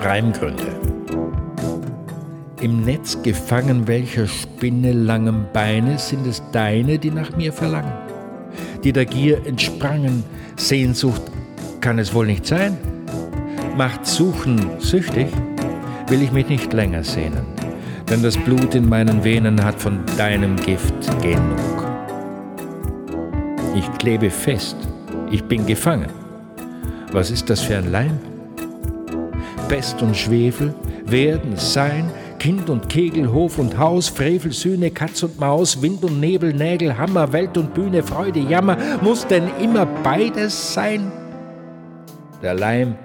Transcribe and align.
Reimgründe. 0.00 0.76
Im 2.60 2.84
Netz 2.84 3.20
gefangen 3.20 3.88
welcher 3.88 4.28
Spinne 4.28 4.92
langem 4.92 5.46
Beine 5.52 5.98
sind 5.98 6.24
es 6.24 6.40
deine, 6.52 7.00
die 7.00 7.10
nach 7.10 7.36
mir 7.36 7.52
verlangen, 7.52 7.92
die 8.84 8.92
der 8.92 9.06
Gier 9.06 9.44
entsprangen. 9.44 10.22
Sehnsucht 10.56 11.22
kann 11.80 11.98
es 11.98 12.14
wohl 12.14 12.26
nicht 12.26 12.46
sein? 12.46 12.78
Macht 13.76 14.06
Suchen 14.06 14.60
süchtig? 14.78 15.28
Will 16.06 16.22
ich 16.22 16.30
mich 16.30 16.48
nicht 16.48 16.72
länger 16.72 17.02
sehnen, 17.02 17.44
denn 18.08 18.22
das 18.22 18.36
Blut 18.36 18.76
in 18.76 18.88
meinen 18.88 19.24
Venen 19.24 19.64
hat 19.64 19.80
von 19.80 19.98
deinem 20.16 20.54
Gift 20.56 20.94
genug. 21.22 21.84
Ich 23.74 23.90
klebe 23.98 24.30
fest, 24.30 24.76
ich 25.32 25.42
bin 25.42 25.66
gefangen. 25.66 26.10
Was 27.10 27.32
ist 27.32 27.50
das 27.50 27.60
für 27.60 27.76
ein 27.76 27.90
Leim? 27.90 28.18
Pest 29.68 30.00
und 30.00 30.16
Schwefel 30.16 30.74
werden 31.04 31.56
sein, 31.56 32.10
Kind 32.38 32.70
und 32.70 32.88
Kegel, 32.88 33.30
Hof 33.30 33.58
und 33.58 33.76
Haus, 33.76 34.08
Frevel, 34.08 34.50
Sühne, 34.50 34.90
Katz 34.90 35.22
und 35.22 35.38
Maus, 35.38 35.82
Wind 35.82 36.02
und 36.04 36.20
Nebel, 36.20 36.54
Nägel, 36.54 36.96
Hammer, 36.96 37.30
Welt 37.34 37.58
und 37.58 37.74
Bühne, 37.74 38.02
Freude, 38.02 38.40
Jammer, 38.40 38.78
muss 39.02 39.26
denn 39.26 39.44
immer 39.60 39.84
beides 39.84 40.72
sein? 40.72 41.12
Der 42.42 42.54
Leim, 42.54 42.96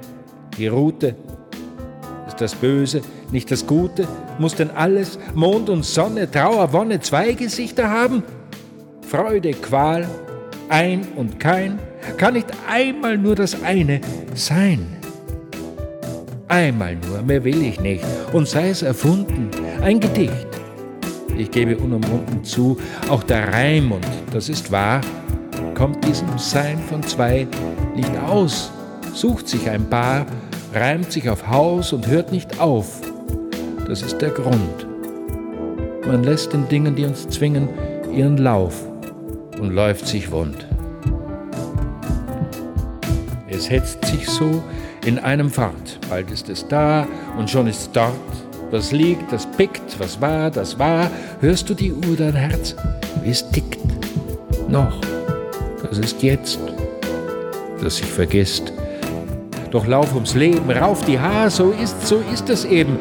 die 0.57 0.68
Rute, 0.68 1.16
ist 2.27 2.40
das 2.40 2.55
Böse, 2.55 3.02
nicht 3.32 3.52
das 3.52 3.68
Gute, 3.68 4.07
muss 4.40 4.55
denn 4.55 4.71
alles, 4.71 5.20
Mond 5.35 5.70
und 5.70 5.84
Sonne, 5.84 6.32
Trauer, 6.32 6.71
Wonne, 6.71 7.02
zwei 7.02 7.34
Gesichter 7.34 7.90
haben? 7.90 8.23
Freude, 9.02 9.52
Qual, 9.52 10.07
ein 10.70 11.05
und 11.18 11.41
kein, 11.41 11.80
kann 12.16 12.35
nicht 12.35 12.48
einmal 12.70 13.18
nur 13.18 13.35
das 13.35 13.62
eine 13.63 13.99
sein. 14.34 15.02
Einmal 16.54 16.96
nur, 17.07 17.23
mehr 17.23 17.43
will 17.43 17.63
ich 17.63 17.79
nicht, 17.79 18.05
und 18.32 18.48
sei 18.48 18.70
es 18.70 18.84
erfunden, 18.84 19.49
ein 19.82 19.99
Gedicht. 19.99 20.48
Ich 21.35 21.49
gebe 21.49 21.76
unumwunden 21.76 22.43
zu, 22.43 22.77
auch 23.09 23.23
der 23.23 23.51
Reim, 23.51 23.91
und 23.91 24.05
das 24.32 24.49
ist 24.49 24.71
wahr, 24.71 25.01
kommt 25.74 26.07
diesem 26.07 26.37
Sein 26.37 26.77
von 26.77 27.01
zwei 27.01 27.48
nicht 27.96 28.15
aus, 28.27 28.71
sucht 29.15 29.48
sich 29.48 29.68
ein 29.68 29.90
Paar, 29.90 30.27
reimt 30.76 31.12
sich 31.12 31.27
auf 31.27 31.48
Haus 31.48 31.91
und 31.91 32.05
hört 32.05 32.31
nicht 32.31 32.59
auf. 32.59 33.01
Das 33.87 34.04
ist 34.04 34.20
der 34.20 34.29
Grund. 34.29 34.85
Man 36.05 36.24
lässt 36.24 36.54
den 36.54 36.70
Dingen, 36.70 36.96
die 36.96 37.05
uns 37.05 37.27
zwingen, 37.29 37.68
ihren 38.15 38.37
Lauf 38.37 38.79
und 39.59 39.71
läuft 39.71 40.05
sich 40.05 40.31
wund. 40.31 40.68
Es 43.63 43.69
hetzt 43.69 44.05
sich 44.07 44.27
so, 44.27 44.61
in 45.05 45.17
einem 45.19 45.49
Fahrt. 45.49 45.97
Bald 46.09 46.29
ist 46.31 46.49
es 46.49 46.67
da 46.67 47.07
und 47.37 47.49
schon 47.49 47.65
ist 47.67 47.79
es 47.79 47.91
dort. 47.93 48.13
Was 48.71 48.91
liegt, 48.91 49.31
das 49.31 49.45
pickt, 49.55 49.97
was 49.99 50.19
war, 50.19 50.51
das 50.51 50.77
war. 50.77 51.09
Hörst 51.39 51.69
du 51.69 51.73
die 51.73 51.93
Uhr, 51.93 52.17
dein 52.17 52.35
Herz, 52.35 52.75
wie 53.23 53.29
es 53.29 53.49
tickt? 53.51 53.79
Noch, 54.67 54.99
das 55.81 55.97
ist 55.97 56.21
jetzt, 56.21 56.59
das 57.81 57.95
sich 57.95 58.05
vergisst. 58.05 58.73
Doch 59.71 59.87
lauf 59.87 60.13
ums 60.13 60.35
Leben, 60.35 60.69
rauf 60.69 61.05
die 61.05 61.17
Haar, 61.17 61.49
so 61.49 61.71
ist, 61.71 62.05
so 62.05 62.21
ist 62.34 62.49
es 62.49 62.65
eben. 62.65 62.97